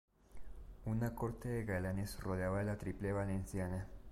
Una 0.85 1.13
corte 1.13 1.47
de 1.47 1.63
galanes 1.63 2.19
rodeaba 2.21 2.61
a 2.61 2.63
la 2.63 2.75
tiple 2.75 3.13
valenciana. 3.13 3.85